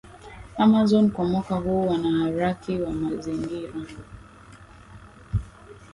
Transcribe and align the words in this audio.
Amazon 0.57 1.11
kwa 1.11 1.25
mwaka 1.25 1.55
huu 1.55 1.87
Wanaharaki 1.89 2.77
wa 2.81 2.91
mazingira 2.91 3.71